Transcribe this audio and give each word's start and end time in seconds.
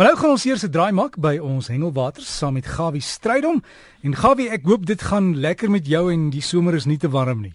Maar 0.00 0.08
nou 0.08 0.20
gaan 0.20 0.30
ons 0.30 0.44
eers 0.44 0.62
'n 0.64 0.70
draai 0.70 0.92
maak 0.92 1.16
by 1.20 1.38
ons 1.38 1.66
hengelwater 1.68 2.22
saam 2.22 2.52
met 2.52 2.66
Gawie 2.66 3.02
Strydom. 3.02 3.62
En 4.02 4.16
Gawie, 4.16 4.48
ek 4.50 4.64
hoop 4.64 4.86
dit 4.86 5.02
gaan 5.02 5.36
lekker 5.40 5.70
met 5.70 5.86
jou 5.86 6.12
en 6.12 6.30
die 6.30 6.40
somer 6.40 6.74
is 6.74 6.84
nie 6.84 6.96
te 6.96 7.10
warm 7.10 7.40
nie. 7.40 7.52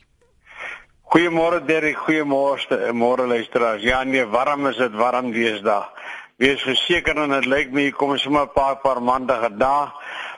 Goeiemôre 1.01 1.65
Derek, 1.65 1.97
goeiemôre 1.97 2.93
môre 2.93 3.27
luisteraars. 3.27 3.81
Ja 3.81 4.03
nee, 4.03 4.25
warm 4.25 4.67
is 4.67 4.77
dit 4.77 4.93
warm 4.93 5.31
deesdae. 5.31 5.85
Wees 6.37 6.61
verseker 6.61 7.17
en 7.17 7.29
dit 7.29 7.45
lyk 7.45 7.71
my 7.71 7.89
kom 7.91 8.17
sommer 8.17 8.41
'n 8.41 8.53
paar 8.53 8.75
paar 8.75 9.01
maandige 9.01 9.57
dae. 9.57 9.89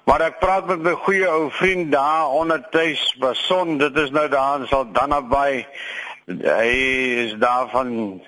Maar 0.05 0.21
ek 0.21 0.39
praat 0.39 0.67
met 0.67 0.79
my 0.79 0.93
goeie 0.93 1.27
ou 1.27 1.51
vriend 1.51 1.91
daar 1.91 2.29
onder 2.29 2.69
tuis 2.71 3.15
by 3.19 3.33
son. 3.33 3.77
Dit 3.77 3.97
is 3.97 4.11
nou 4.11 4.29
daar 4.29 4.59
in 4.59 4.67
Saldanha 4.67 5.21
Bay. 5.21 5.67
Hy 6.25 6.73
is 7.25 7.33
daar 7.39 7.69
van 7.69 8.21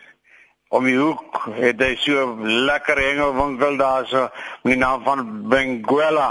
om 0.69 0.85
die 0.85 0.97
hoek 0.97 1.47
het 1.57 1.81
hy 1.81 1.95
so 1.97 2.35
lekker 2.69 2.99
hengelwinkel 3.01 3.79
daar 3.79 4.05
so 4.09 4.27
met 4.63 4.75
die 4.75 4.81
naam 4.81 5.03
van 5.07 5.25
Benguela. 5.49 6.29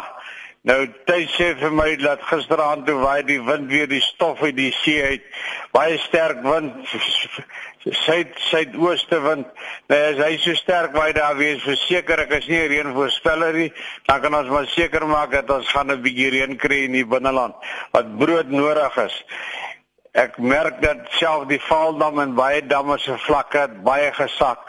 Nou 0.69 0.83
tyd 1.09 1.31
sê 1.33 1.53
vir 1.57 1.73
my 1.73 1.93
dat 2.01 2.23
gisteraand 2.29 2.85
toe 2.87 2.99
waai 3.01 3.23
die 3.27 3.39
wind 3.43 3.71
weer 3.73 3.87
die 3.89 4.03
stof 4.05 4.43
uit 4.43 4.57
die 4.59 4.73
see 4.83 5.01
uit. 5.03 5.25
Baie 5.73 5.99
sterk 6.03 6.43
wind 6.45 6.91
suid 8.05 8.35
suidooste 8.51 9.21
wind. 9.25 9.47
Nou 9.89 10.01
as 10.11 10.21
hy 10.21 10.33
so 10.43 10.55
sterk 10.59 10.95
waai 10.99 11.13
daar 11.17 11.39
wees 11.39 11.63
verseker 11.65 12.25
ek 12.27 12.35
is 12.41 12.51
nie 12.51 12.61
reën 12.75 12.91
voorspeller 12.95 13.57
nie. 13.57 13.71
Dan 14.11 14.21
kan 14.23 14.39
ons 14.43 14.51
maar 14.53 14.69
seker 14.75 15.07
maak 15.09 15.33
dat 15.35 15.51
ons 15.57 15.73
gaan 15.73 15.91
'n 15.95 16.03
bietjie 16.03 16.31
reën 16.37 16.59
kry 16.59 16.85
in 16.85 16.99
die 16.99 17.07
binneland 17.07 17.55
wat 17.93 18.19
brood 18.19 18.51
nodig 18.51 18.99
is. 19.07 19.25
Ek 20.17 20.39
merk 20.41 20.79
dat 20.81 21.05
self 21.19 21.45
die 21.51 21.61
Vaaldam 21.61 22.19
en 22.23 22.31
baie 22.35 22.63
damme 22.65 22.97
se 22.99 23.13
vlakke 23.27 23.67
baie 23.85 24.09
gesak. 24.17 24.63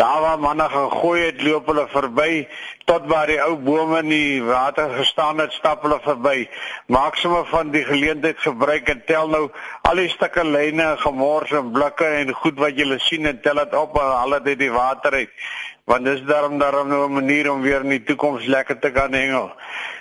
Daar 0.00 0.20
waar 0.20 0.38
manne 0.40 0.68
gegooi 0.72 1.20
het, 1.20 1.42
loop 1.42 1.66
hulle 1.68 1.84
verby 1.92 2.46
tot 2.88 3.04
waar 3.10 3.26
die 3.26 3.40
ou 3.42 3.56
bome 3.60 3.98
in 3.98 4.08
die 4.08 4.42
water 4.46 4.90
gestaan 4.96 5.42
het, 5.42 5.52
stap 5.52 5.82
hulle 5.82 5.98
verby. 6.04 6.48
Maak 6.86 7.18
sommer 7.20 7.44
van 7.50 7.72
die 7.74 7.84
geleentheid 7.84 8.40
gebruik 8.40 8.88
en 8.88 9.02
tel 9.06 9.28
nou 9.28 9.44
al 9.82 10.00
die 10.00 10.08
stukke 10.08 10.44
lyne, 10.46 10.94
gemors 11.02 11.52
en 11.52 11.72
blikke 11.74 12.06
en 12.22 12.32
goed 12.32 12.60
wat 12.62 12.78
jy 12.78 12.98
sien 13.02 13.26
en 13.26 13.40
tel 13.42 13.60
dit 13.64 13.74
op 13.74 13.98
en 14.00 14.12
al 14.22 14.38
dit 14.38 14.54
uit 14.54 14.62
die 14.64 14.72
water 14.72 15.12
uit. 15.12 15.34
Want 15.86 16.04
dis 16.04 16.22
daarom 16.26 16.58
daarom 16.58 16.88
nou 16.88 17.06
'n 17.08 17.12
manier 17.12 17.52
om 17.52 17.60
weer 17.62 17.84
in 17.84 17.94
die 17.94 18.02
toekoms 18.02 18.46
lekker 18.46 18.78
te 18.78 18.90
kan 18.90 19.12
hengel. 19.12 19.52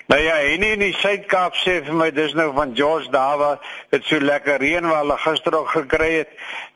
Nou 0.06 0.22
ja, 0.22 0.36
en 0.40 0.64
in 0.64 0.80
die 0.84 0.94
Suid-Kaap 0.94 1.56
sê 1.58 1.80
vir 1.82 1.96
my 1.98 2.12
dis 2.14 2.36
nou 2.38 2.52
van 2.54 2.76
George 2.78 3.10
Dawa, 3.10 3.56
dit 3.90 4.04
so 4.06 4.22
lekker 4.22 4.62
reën 4.62 4.86
wat 4.86 5.00
hulle 5.02 5.18
gister 5.24 5.58
ook 5.58 5.72
gekry 5.74 6.12
het 6.20 6.36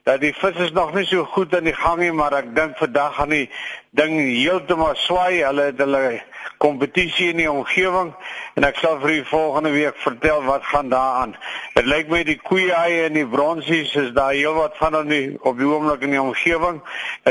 dat 0.10 0.24
die 0.24 0.32
vis 0.34 0.58
is 0.66 0.72
nog 0.74 0.96
nie 0.96 1.06
so 1.06 1.28
goed 1.36 1.54
aan 1.54 1.68
die 1.70 1.76
gang 1.78 2.00
nie, 2.02 2.10
maar 2.12 2.34
ek 2.40 2.50
dink 2.58 2.80
vandag 2.82 3.20
gaan 3.20 3.30
die 3.36 3.46
ding 3.92 4.18
heeltemal 4.20 4.96
swaai. 4.96 5.44
Hulle 5.44 5.70
het 5.72 5.80
hulle 5.82 6.22
kompetisie 6.60 7.30
in 7.32 7.40
die 7.40 7.50
omgewing 7.52 8.12
en 8.60 8.66
ek 8.68 8.82
sal 8.82 8.98
vir 9.00 9.14
u 9.14 9.20
volgende 9.30 9.72
week 9.72 10.00
vertel 10.04 10.42
wat 10.44 10.66
gaan 10.68 10.90
daaraan. 10.92 11.36
Dit 11.78 11.88
lyk 11.88 12.10
my 12.12 12.24
die 12.28 12.40
koeie 12.42 12.76
en 13.06 13.16
die 13.16 13.28
bronsies 13.28 13.94
is 14.00 14.12
daar 14.18 14.36
heelwat 14.36 14.76
van 14.82 14.98
die 15.08 15.38
op 15.40 15.58
die 15.58 15.70
oomblik 15.70 16.04
in 16.08 16.18
die 16.18 16.22
omgewing. 16.22 16.82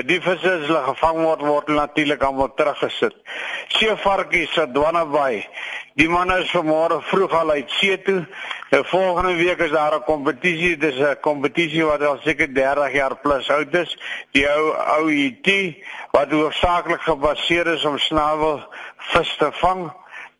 Die 0.09 0.21
visse 0.25 0.55
as 0.55 0.67
hulle 0.71 0.85
gevang 0.89 1.21
word 1.27 1.45
word 1.45 1.69
natuurlik 1.77 2.25
almal 2.25 2.55
teruggesit. 2.57 3.17
Seevarkies 3.77 4.57
se 4.57 4.65
dwannebaai 4.73 5.45
Die 5.99 6.07
manne 6.07 6.37
is 6.45 6.51
vanmôre 6.55 7.01
vroeg 7.09 7.33
al 7.35 7.57
uit 7.57 7.73
see 7.75 7.97
toe. 8.07 8.21
Nou 8.71 8.85
volgende 8.87 9.33
week 9.35 9.59
is 9.65 9.73
daar 9.73 9.95
'n 9.97 10.05
kompetisie. 10.07 10.77
Dis 10.77 10.95
'n 10.95 11.19
kompetisie 11.21 11.85
wat 11.85 12.03
al 12.03 12.19
seker 12.23 12.55
30 12.55 12.93
jaar 12.93 13.17
plus 13.17 13.51
oud 13.51 13.75
is. 13.75 13.99
Die 14.31 14.47
ou 14.47 14.75
ou 14.97 15.11
IT 15.11 15.49
wat 16.13 16.31
hoofsaaklik 16.49 17.01
gebaseer 17.05 17.67
is 17.67 17.85
om 17.85 17.99
snavel 17.99 18.63
vis 19.13 19.37
te 19.37 19.49
vang. 19.61 19.91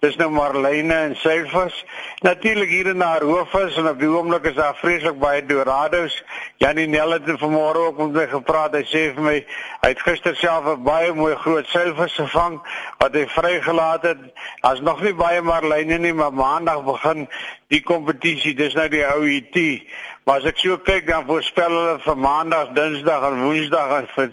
Dis 0.01 0.15
nou 0.17 0.29
marline 0.31 0.95
en 0.95 1.15
seilvis. 1.19 1.75
Natuurlik 2.23 2.71
hier 2.71 2.87
en 2.93 3.03
daar 3.03 3.25
hoofvis 3.27 3.77
en 3.77 3.89
op 3.91 3.99
die 3.99 4.09
oomblik 4.09 4.47
is 4.47 4.55
daar 4.55 4.77
vreeslik 4.79 5.19
baie 5.19 5.43
dorados. 5.45 6.15
Janie 6.63 6.87
Nel 6.89 7.17
het 7.17 7.27
vanmôre 7.43 7.83
ook 7.89 7.99
met 7.99 8.15
my 8.15 8.27
gepraat. 8.31 8.77
Hy 8.79 8.85
sê 8.87 9.03
vir 9.17 9.27
my 9.27 9.35
hy 9.83 9.91
het 9.91 10.05
gister 10.07 10.37
self 10.39 10.71
'n 10.71 10.85
baie 10.87 11.13
mooi 11.13 11.35
groot 11.43 11.67
seilvis 11.67 12.15
gevang 12.15 12.61
wat 13.03 13.13
hy 13.13 13.27
vrygelaat 13.27 14.03
het. 14.03 14.23
Daar's 14.63 14.81
nog 14.81 15.03
nie 15.03 15.15
baie 15.15 15.43
marline 15.43 15.99
nie, 15.99 16.15
maar 16.15 16.33
maandag 16.33 16.85
begin 16.85 17.29
die 17.69 17.83
kompetisie. 17.83 18.55
Dis 18.55 18.75
nou 18.75 18.89
die 18.89 19.05
ou 19.05 19.27
IT. 19.27 19.83
Maar 20.29 20.43
as 20.43 20.47
ek 20.51 20.59
so 20.61 20.77
kyk 20.85 21.07
dan 21.09 21.23
voorspel 21.25 21.73
hulle 21.73 21.93
vir 22.05 22.17
maandag, 22.21 22.75
dinsdag 22.77 23.23
en 23.31 23.39
woensdag 23.47 23.93
en 23.97 24.09
vir 24.13 24.27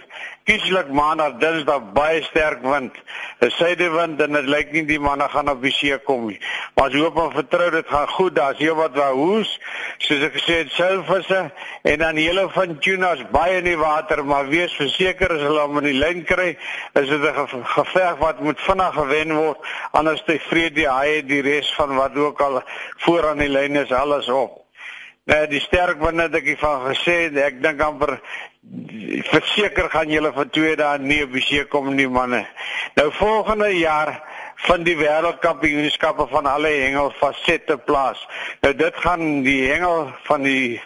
kieslik 0.44 0.90
maandag, 0.92 1.38
dinsdag 1.40 1.86
baie 1.96 2.18
sterk 2.26 2.66
wind. 2.68 2.98
'n 3.40 3.52
Suidewind 3.56 4.20
en 4.26 4.36
dit 4.36 4.50
lyk 4.56 4.74
nie 4.76 4.84
die 4.90 5.00
manne 5.00 5.30
gaan 5.32 5.52
op 5.54 5.62
die 5.64 5.72
see 5.72 5.96
kom 6.10 6.26
nie. 6.28 6.40
Maar 6.76 6.90
as 6.90 6.98
hoop 7.00 7.20
en 7.24 7.32
vertrou 7.38 7.70
dit 7.78 7.88
gaan 7.94 8.12
goed. 8.18 8.36
Daar's 8.36 8.60
hier 8.60 8.76
wat 8.76 8.98
wou 9.00 9.14
hoes, 9.22 9.54
soos 10.04 10.26
ek 10.28 10.36
gesê 10.36 10.58
het, 10.66 10.74
selfvisse 10.76 11.40
en 11.94 12.04
dan 12.04 12.20
hele 12.20 12.44
van 12.58 12.76
tunas 12.80 13.24
baie 13.32 13.64
in 13.64 13.72
die 13.72 13.80
water, 13.80 14.26
maar 14.26 14.52
wees 14.52 14.76
verseker 14.76 15.32
as 15.32 15.48
hulle 15.48 15.64
hom 15.64 15.80
in 15.80 15.90
die 15.94 15.96
lyn 16.02 16.26
kry, 16.28 16.58
is 17.00 17.08
dit 17.08 17.24
'n 17.24 17.64
geveg 17.78 18.20
wat 18.20 18.44
moet 18.44 18.60
vinnig 18.68 18.94
gewen 19.00 19.34
word 19.40 19.58
anders 19.92 20.24
te 20.28 20.40
vrede 20.50 20.76
die 20.76 20.92
haie 20.92 21.24
die 21.24 21.42
res 21.42 21.74
van 21.80 21.96
wat 21.96 22.16
ook 22.16 22.42
al 22.42 22.64
voor 22.98 23.30
aan 23.30 23.40
die 23.48 23.54
lyn 23.58 23.76
is 23.86 23.92
alles 23.92 24.28
op. 24.28 24.65
Nou 25.26 25.40
die 25.50 25.60
sterk 25.60 25.98
winde 26.04 26.28
het 26.28 26.36
ek 26.38 26.52
van 26.62 26.84
gesê, 26.86 27.16
ek 27.42 27.58
dink 27.64 27.80
amper 27.82 28.20
verseker 29.32 29.90
gaan 29.90 30.12
julle 30.14 30.30
vir 30.36 30.52
twee 30.54 30.76
dae 30.78 31.00
nie 31.02 31.24
op 31.26 31.34
die 31.34 31.42
see 31.42 31.66
kom 31.70 31.90
nie 31.98 32.06
manne. 32.06 32.44
Nou 33.00 33.08
volgende 33.18 33.72
jaar 33.74 34.20
van 34.68 34.86
die 34.86 34.94
wêreldkampioenskappe 35.00 36.28
van 36.30 36.46
alle 36.46 36.76
hengelfasette 36.84 37.80
plaas. 37.90 38.22
Nou 38.62 38.76
dit 38.78 39.02
gaan 39.02 39.42
die 39.48 39.64
hengel 39.72 40.12
van 40.30 40.46
die 40.46 40.78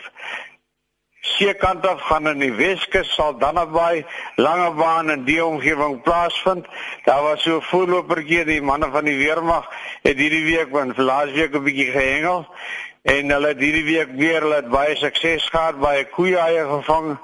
seekant 1.36 1.84
af 1.88 2.02
gaan 2.08 2.32
in 2.32 2.40
die 2.40 2.54
Weskus 2.56 3.12
sal 3.16 3.36
dan 3.38 3.60
naby 3.60 4.06
Langebaan 4.40 5.12
en 5.12 5.28
die 5.28 5.40
omgewing 5.44 6.00
plaasvind. 6.04 6.68
Daar 7.04 7.24
was 7.28 7.44
so 7.44 7.60
voorlopertjie 7.60 8.46
die 8.48 8.62
manne 8.64 8.88
van 8.92 9.08
die 9.08 9.18
weermag 9.20 9.68
het 10.08 10.16
hierdie 10.18 10.46
week 10.48 10.72
van 10.72 10.96
laas 10.96 11.36
week 11.36 11.56
'n 11.56 11.64
bietjie 11.64 11.92
gehengel 11.92 12.48
en 13.02 13.32
hulle 13.32 13.48
het 13.48 13.60
hierdie 13.60 13.86
week 13.86 14.10
weer 14.16 14.44
het 14.56 14.70
baie 14.70 14.96
sukses 14.96 15.50
gehad 15.50 15.80
baie 15.80 16.06
koeie 16.06 16.66
gevang 16.68 17.18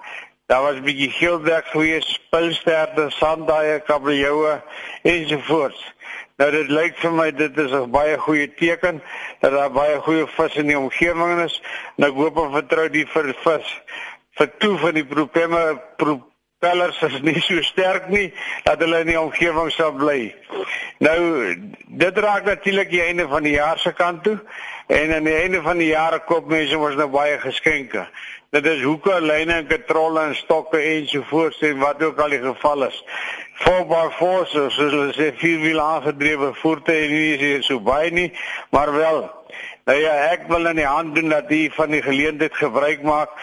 Daar 0.46 0.62
was 0.62 0.76
'n 0.76 0.84
bietjie 0.84 1.10
geelbek 1.10 1.66
gewees, 1.66 2.14
spilsterde, 2.14 3.10
sandaaie, 3.10 3.80
kabeljoue 3.80 4.62
ensovoorts. 5.02 5.94
Nou 6.38 6.52
dit 6.52 6.68
lyk 6.68 6.98
vir 6.98 7.12
my 7.12 7.32
dit 7.32 7.58
is 7.58 7.72
'n 7.72 7.90
baie 7.90 8.18
goeie 8.18 8.54
teken 8.54 9.02
dat 9.40 9.52
daar 9.52 9.72
baie 9.72 9.98
goeie 10.00 10.28
vis 10.28 10.56
in 10.56 10.68
die 10.68 10.78
omgewing 10.78 11.42
is. 11.42 11.62
Nou 11.96 12.12
ek 12.12 12.18
hoop 12.18 12.38
en 12.38 12.52
vertrou 12.52 12.90
die 12.90 13.08
vir 13.08 13.34
vis 13.34 13.82
vir 14.38 14.58
toe 14.58 14.78
van 14.78 14.94
die 14.94 15.06
propelle 15.06 15.82
propellers 16.60 17.02
is 17.02 17.22
nie 17.22 17.42
so 17.42 17.62
sterk 17.62 18.08
nie 18.10 18.30
dat 18.64 18.80
hulle 18.80 19.02
in 19.04 19.12
die 19.12 19.20
omgewing 19.20 19.72
sal 19.74 19.92
bly. 19.94 20.34
Nou 21.04 21.20
dit 21.88 22.18
raak 22.18 22.46
natuurlik 22.46 22.90
die 22.90 23.02
einde 23.04 23.28
van 23.28 23.44
die 23.44 23.58
jaar 23.58 23.80
se 23.80 23.92
kant 23.94 24.24
toe 24.24 24.40
en 24.88 25.14
aan 25.16 25.28
die 25.28 25.36
einde 25.36 25.62
van 25.62 25.78
die 25.78 25.92
jaar 25.92 26.20
koop 26.26 26.48
mense 26.48 26.78
mos 26.78 26.96
nou 26.96 27.10
baie 27.12 27.38
geskenke. 27.44 28.08
Dit 28.56 28.66
is 28.72 28.84
hoeke, 28.86 29.18
lyne 29.20 29.60
en 29.60 29.68
katrolle 29.68 30.30
en 30.30 30.36
stokke 30.36 30.80
ensovoorts 30.80 31.60
en 31.66 31.82
wat 31.82 32.04
ook 32.04 32.20
al 32.24 32.38
die 32.38 32.40
geval 32.40 32.88
is. 32.88 33.02
Voorbaar 33.66 34.14
forces, 34.16 34.76
soos 34.76 34.94
hulle 34.94 35.12
sê, 35.16 35.32
vierwiel 35.40 35.82
aangedrewe 35.82 36.54
voertuie 36.62 37.10
nie 37.12 37.56
is 37.58 37.68
so 37.68 37.84
baie 37.84 38.14
nie, 38.16 38.30
maar 38.72 38.94
wel. 38.96 39.26
Nou 39.86 39.98
ja, 40.00 40.14
ek 40.32 40.48
wil 40.50 40.72
in 40.72 40.80
die 40.80 40.88
hand 40.88 41.16
doen 41.16 41.30
dat 41.30 41.50
die 41.52 41.68
van 41.74 41.92
die 41.94 42.02
geleentheid 42.02 42.56
gebruik 42.58 43.04
maak 43.04 43.36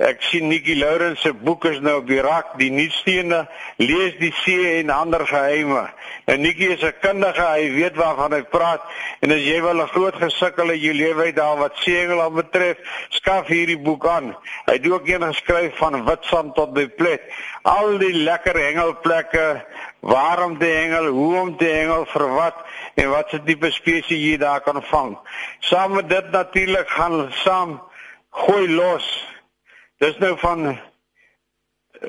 Ek 0.00 0.22
sien 0.24 0.46
Nikki 0.48 0.72
Lawrence 0.80 1.20
se 1.20 1.34
boek 1.36 1.66
is 1.68 1.76
nou 1.84 1.98
op 2.00 2.06
die 2.08 2.22
rak, 2.24 2.54
die 2.56 2.70
nuutstene, 2.72 3.42
lees 3.76 4.14
die 4.16 4.30
see 4.40 4.78
en 4.78 4.88
ander 4.88 5.20
geheime. 5.28 5.82
En 6.24 6.40
Nikki 6.40 6.70
is 6.72 6.80
'n 6.82 6.94
kundige, 7.02 7.44
hy 7.44 7.68
weet 7.74 7.96
waarvan 7.96 8.32
hy 8.32 8.40
praat. 8.42 8.80
En 9.20 9.30
as 9.30 9.44
jy 9.44 9.60
wel 9.60 9.82
'n 9.82 9.88
groot 9.88 10.14
gesukkel 10.14 10.70
in 10.70 10.80
jou 10.80 10.94
lewe 10.94 11.26
het 11.26 11.36
daar 11.36 11.58
wat 11.58 11.76
seëngel 11.76 12.22
aan 12.22 12.34
betref, 12.34 12.78
skaf 13.10 13.46
hierdie 13.46 13.78
boek 13.78 14.06
aan. 14.06 14.34
Hy 14.64 14.72
het 14.72 14.90
ook 14.90 15.08
een 15.08 15.22
geskryf 15.22 15.76
van 15.76 16.04
Witstrand 16.04 16.54
tot 16.54 16.72
by 16.72 16.88
Plet. 16.88 17.20
Al 17.62 17.98
die 17.98 18.14
lekker 18.14 18.56
hengelplekke, 18.56 19.64
waar 20.00 20.44
om 20.44 20.58
te 20.58 20.64
hengel, 20.72 21.06
hoe 21.06 21.40
om 21.40 21.56
te 21.56 21.68
hengel, 21.68 22.06
vir 22.06 22.28
wat 22.28 22.56
en 22.94 23.10
wat 23.10 23.28
se 23.28 23.42
tipe 23.44 23.70
spesies 23.70 24.30
jy 24.30 24.38
daar 24.38 24.60
kan 24.60 24.82
vang. 24.82 25.18
Saam 25.60 25.92
met 25.92 26.08
dit 26.08 26.30
natuurlik 26.30 26.88
gaan 26.88 27.32
saam 27.32 27.82
gooi 28.30 28.68
los 28.68 29.31
Dis 30.02 30.16
nou 30.18 30.32
van 30.38 30.78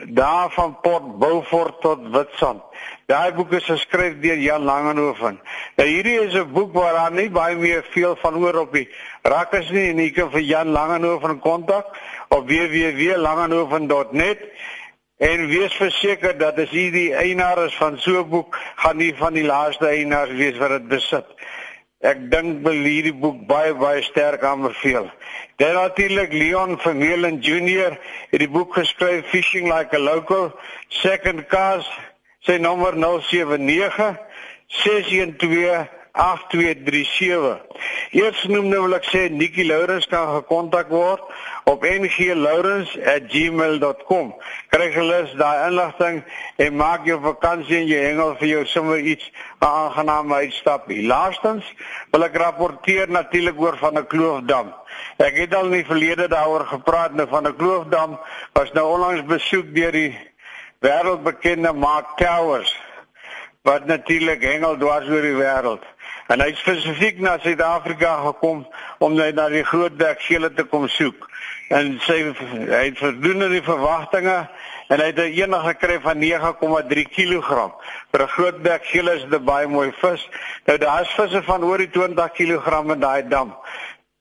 daar 0.10 0.50
van 0.52 0.78
Port 0.82 1.18
Beaufort 1.20 1.82
tot 1.82 2.00
Witstrand. 2.12 2.64
Daai 3.06 3.34
boek 3.38 3.52
is 3.54 3.66
geskryf 3.70 4.16
deur 4.24 4.38
Jan 4.42 4.64
Langehoven. 4.66 5.40
Nou 5.76 5.90
hierdie 5.90 6.20
is 6.24 6.34
'n 6.34 6.52
boek 6.52 6.74
waar 6.74 6.94
daar 6.94 7.12
nie 7.12 7.30
baie 7.30 7.56
meer 7.56 7.86
veel 7.90 8.16
van 8.16 8.34
hoor 8.34 8.56
op 8.56 8.74
die 8.74 8.90
rakkers 9.22 9.70
nie 9.70 9.90
en 9.90 9.98
jy 9.98 10.12
kan 10.12 10.32
vir 10.32 10.42
Jan 10.42 10.68
Langehoven 10.68 11.40
kontak 11.40 11.86
op 12.30 12.48
www.langehoven.net 12.48 14.40
En 15.18 15.48
wees 15.48 15.74
verseker 15.74 16.38
dat 16.38 16.58
as 16.60 16.72
u 16.72 16.90
die 16.92 17.14
eienaar 17.16 17.66
is 17.66 17.76
van 17.76 18.00
so 18.00 18.24
'n 18.24 18.30
boek, 18.30 18.58
gaan 18.76 19.00
u 19.00 19.14
van 19.16 19.34
die 19.34 19.46
laaste 19.46 19.88
eienaars 19.88 20.32
wees 20.32 20.58
wat 20.58 20.70
dit 20.70 20.88
besit. 20.88 21.26
Ek 22.04 22.20
dink 22.32 22.66
wil 22.66 22.82
hierdie 22.84 23.16
boek 23.16 23.46
baie 23.48 23.72
baie 23.80 24.02
sterk 24.04 24.44
aanbeveel. 24.44 25.08
Dan 25.62 25.78
natuurlik 25.78 26.34
Leon 26.36 26.76
Vermeulen 26.84 27.40
Junior 27.40 27.96
het 28.30 28.42
die 28.44 28.50
boek 28.52 28.76
geskryf 28.76 29.30
Fishing 29.32 29.70
Like 29.72 29.96
a 29.96 30.02
Local, 30.02 30.52
Second 30.90 31.46
Cast, 31.48 31.92
sy 32.44 32.58
nommer 32.60 32.98
079 33.00 34.18
612 34.84 36.03
8237. 36.14 37.58
Eers 38.14 38.44
noem 38.46 38.68
nou 38.70 38.84
wil 38.84 38.94
ek 39.00 39.08
sê 39.10 39.22
Nikki 39.34 39.64
Lourens 39.66 40.06
kan 40.12 40.28
gekontak 40.30 40.92
word 40.94 41.24
op 41.66 41.82
nglourens@gmail.com. 41.82 44.28
Kry 44.70 44.92
gerus 44.94 45.34
daai 45.40 45.72
inligting 45.72 46.22
en 46.62 46.76
maak 46.78 47.10
jou 47.10 47.18
vakansie 47.24 47.80
en 47.80 47.88
jy 47.90 47.98
hengel 48.04 48.36
vir 48.38 48.48
jou 48.48 48.66
sommer 48.66 49.00
iets 49.02 49.26
'n 49.26 49.32
aangename 49.66 50.34
uitstap. 50.46 50.86
Laastens 50.88 51.66
wil 52.12 52.24
ek 52.24 52.36
rapporteer 52.38 53.10
natuurlik 53.10 53.60
oor 53.60 53.78
van 53.78 53.98
'n 53.98 54.08
kloofdam. 54.08 54.74
Ek 55.18 55.38
het 55.38 55.56
al 55.56 55.66
in 55.66 55.72
die 55.82 55.86
verlede 55.86 56.28
daaroor 56.28 56.66
gepraat 56.66 57.14
nou 57.14 57.28
van 57.28 57.48
'n 57.48 57.56
kloofdam 57.56 58.20
was 58.54 58.72
nou 58.74 58.94
onlangs 58.94 59.26
besoek 59.26 59.76
deur 59.76 59.92
die 59.92 60.18
wêreldbekende 60.80 61.74
Mark 61.74 62.18
Towers 62.18 62.82
wat 63.64 63.86
natuurlik 63.86 64.44
hengel 64.44 64.78
dwars 64.78 65.08
oor 65.08 65.22
die 65.22 65.40
wêreld. 65.40 65.84
En 66.28 66.40
hy 66.40 66.48
het 66.54 66.58
spesifiek 66.58 67.20
na 67.20 67.38
Suid-Afrika 67.44 68.16
gekom 68.24 68.64
om 69.04 69.16
net 69.18 69.36
na 69.36 69.50
die 69.52 69.66
groot 69.68 69.96
bekgele 70.00 70.54
te 70.54 70.64
kom 70.64 70.88
soek. 70.88 71.28
En 71.74 71.98
sy 72.06 72.20
hy 72.22 72.84
het 72.86 73.00
voldoen 73.02 73.44
aan 73.44 73.56
die 73.58 73.66
verwagtinge 73.66 74.38
en 74.88 75.00
hy 75.00 75.10
het 75.10 75.20
'n 75.20 75.36
enige 75.42 75.68
gekry 75.68 76.00
van 76.02 76.18
9,3 76.20 77.06
kg. 77.16 77.50
Vir 78.12 78.22
'n 78.22 78.34
groot 78.36 78.62
bekgele 78.62 79.16
is 79.16 79.26
dit 79.30 79.46
baie 79.46 79.68
mooi 79.68 79.92
vis. 79.92 80.30
Nou 80.66 80.78
daar's 80.78 81.14
visse 81.14 81.44
van 81.44 81.64
oor 81.64 81.78
die 81.78 81.90
20 81.90 82.32
kg 82.32 82.92
in 82.94 83.00
daai 83.00 83.28
dam. 83.28 83.56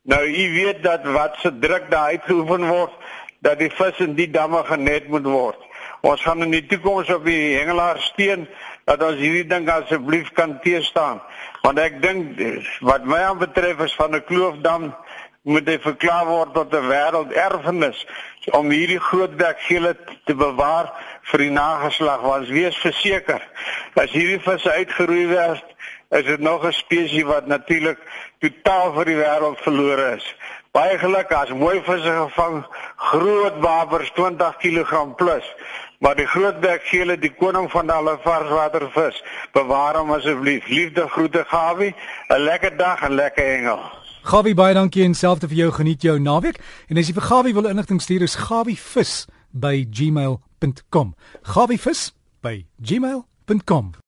Nou 0.02 0.22
u 0.26 0.52
weet 0.52 0.82
dat 0.82 1.04
wat 1.04 1.36
se 1.38 1.58
druk 1.58 1.90
daar 1.90 2.06
uitgeoefen 2.06 2.68
word 2.68 2.92
dat 3.40 3.58
die 3.58 3.70
vis 3.70 3.98
in 3.98 4.14
die 4.14 4.30
damme 4.30 4.64
genet 4.64 5.08
moet 5.08 5.24
word. 5.26 5.58
Ons 6.00 6.22
gaan 6.22 6.42
in 6.42 6.50
die 6.50 6.66
toekoms 6.66 7.10
op 7.14 7.24
die 7.24 7.56
hengelaar 7.58 8.00
steen 8.00 8.48
dat 8.84 9.02
ons 9.02 9.18
hierdie 9.20 9.46
ding 9.46 9.68
asseblief 9.70 10.32
kan 10.32 10.58
teestaan. 10.60 11.22
Want 11.62 11.78
ek 11.78 12.00
dink 12.02 12.40
wat 12.80 13.04
my 13.04 13.20
aan 13.28 13.38
betref 13.38 13.80
is 13.86 13.94
van 13.94 14.14
'n 14.16 14.24
kloofdam 14.24 14.92
moet 15.42 15.66
hy 15.66 15.78
verklaar 15.82 16.26
word 16.26 16.54
tot 16.54 16.74
'n 16.74 16.88
wêrelderfenis 16.88 18.06
om 18.50 18.70
hierdie 18.70 19.00
groot 19.00 19.38
dekgele 19.38 19.96
te 20.24 20.34
bewaar 20.34 20.92
vir 21.30 21.38
die 21.38 21.50
nageslag. 21.50 22.20
Want 22.20 22.48
wees 22.48 22.76
verseker, 22.76 23.42
as 23.94 24.10
hierdie 24.10 24.40
visse 24.40 24.70
uitgeroei 24.70 25.26
word, 25.26 25.64
is 26.10 26.24
dit 26.24 26.40
nog 26.40 26.64
'n 26.64 26.72
spesies 26.72 27.22
wat 27.22 27.46
natuurlik 27.46 27.98
totaal 28.38 28.92
vir 28.92 29.04
die 29.04 29.16
wêreld 29.16 29.58
verlore 29.62 30.14
is. 30.16 30.34
Baie 30.72 30.94
geluk 30.96 31.28
as 31.36 31.50
mooi 31.52 31.82
visse 31.84 32.08
gevang, 32.08 32.62
groot 32.96 33.56
wapers 33.60 34.08
20 34.16 34.54
kg 34.56 35.02
plus. 35.20 35.44
Maar 36.00 36.16
die 36.16 36.24
groot 36.26 36.62
bekgele, 36.64 37.18
die 37.20 37.30
koning 37.36 37.68
van 37.70 37.90
alle 37.92 38.14
varswatervis, 38.22 39.18
bewaar 39.52 39.98
hom 40.00 40.14
asseblief. 40.16 40.64
Liefde 40.72 41.04
groete 41.12 41.44
Gawie, 41.50 41.92
'n 42.28 42.40
lekker 42.40 42.76
dag 42.76 43.02
en 43.02 43.12
lekker 43.14 43.44
hengel. 43.44 43.82
Gawie 44.22 44.54
baie 44.54 44.74
dankie 44.74 45.04
en 45.04 45.14
selfs 45.14 45.44
vir 45.44 45.56
jou 45.56 45.70
geniet 45.72 46.02
jou 46.02 46.18
naweek. 46.18 46.58
En 46.88 46.96
as 46.96 47.06
jy 47.06 47.12
vir 47.12 47.28
Gawie 47.28 47.54
wil 47.54 47.68
inligting 47.68 48.00
stuur, 48.00 48.22
is 48.22 48.34
gawievis 48.34 49.26
by 49.50 49.86
gmail.com. 49.90 51.14
gawievis 51.42 52.12
by 52.40 52.64
gmail.com 52.80 53.92